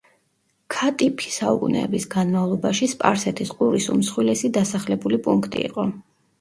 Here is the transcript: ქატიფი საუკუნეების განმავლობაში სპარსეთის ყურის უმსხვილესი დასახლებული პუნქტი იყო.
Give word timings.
ქატიფი 0.75 1.33
საუკუნეების 1.35 2.07
განმავლობაში 2.15 2.91
სპარსეთის 2.95 3.55
ყურის 3.61 3.89
უმსხვილესი 3.99 4.55
დასახლებული 4.59 5.25
პუნქტი 5.31 5.67
იყო. 5.71 5.91